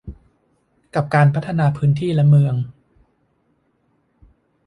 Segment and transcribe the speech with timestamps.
[0.95, 2.55] กับการพัฒนาพื้นที่และเมือง